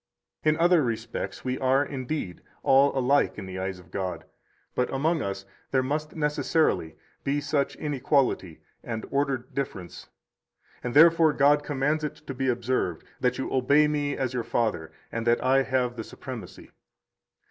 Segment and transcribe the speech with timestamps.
[0.43, 4.25] In other respects we are, indeed, all alike in the eyes of God;
[4.73, 10.09] but among us there must necessarily be such inequality and ordered difference,
[10.83, 14.91] and therefore God commands it to be observed, that you obey me as your father,
[15.11, 16.71] and that I have the supremacy.